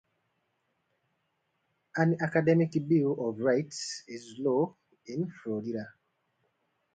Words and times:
An 1.95 2.17
academic 2.21 2.71
Bill 2.87 3.13
of 3.29 3.37
Rights 3.37 4.01
is 4.07 4.33
law 4.39 4.75
in 5.05 5.31
Florida. 5.43 5.89